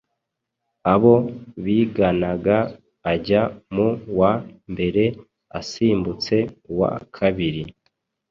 abo 0.93 1.15
biganaga 1.63 2.57
ajya 3.13 3.41
mu 3.73 3.89
wa 4.19 4.33
mbere 4.71 5.03
asimbutse 5.59 6.35
uwa 6.71 6.89
kabiri. 7.15 7.61